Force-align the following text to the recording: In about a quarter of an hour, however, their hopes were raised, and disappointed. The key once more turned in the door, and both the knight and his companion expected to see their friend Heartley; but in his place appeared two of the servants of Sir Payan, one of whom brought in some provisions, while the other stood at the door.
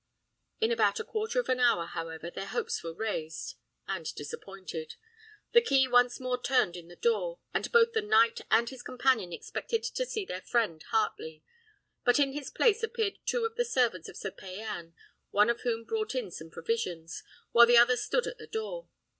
In 0.59 0.71
about 0.71 0.99
a 0.99 1.03
quarter 1.03 1.39
of 1.39 1.47
an 1.47 1.59
hour, 1.59 1.85
however, 1.85 2.31
their 2.31 2.47
hopes 2.47 2.81
were 2.81 2.91
raised, 2.91 3.53
and 3.87 4.11
disappointed. 4.15 4.95
The 5.51 5.61
key 5.61 5.87
once 5.87 6.19
more 6.19 6.41
turned 6.41 6.75
in 6.75 6.87
the 6.87 6.95
door, 6.95 7.37
and 7.53 7.71
both 7.71 7.93
the 7.93 8.01
knight 8.01 8.41
and 8.49 8.67
his 8.67 8.81
companion 8.81 9.31
expected 9.31 9.83
to 9.83 10.07
see 10.07 10.25
their 10.25 10.41
friend 10.41 10.83
Heartley; 10.89 11.43
but 12.03 12.17
in 12.17 12.31
his 12.33 12.49
place 12.49 12.81
appeared 12.81 13.19
two 13.27 13.45
of 13.45 13.57
the 13.57 13.63
servants 13.63 14.09
of 14.09 14.17
Sir 14.17 14.31
Payan, 14.31 14.95
one 15.29 15.51
of 15.51 15.61
whom 15.61 15.83
brought 15.85 16.15
in 16.15 16.31
some 16.31 16.49
provisions, 16.49 17.21
while 17.51 17.67
the 17.67 17.77
other 17.77 17.95
stood 17.95 18.25
at 18.25 18.39
the 18.39 18.47
door. 18.47 18.89